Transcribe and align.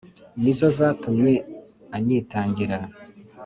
ni 0.41 0.51
zo 0.57 0.67
zatumy' 0.77 1.43
anyitangirira; 1.95 2.77